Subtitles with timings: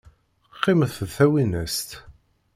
[0.55, 1.89] Qqiment d tawinest.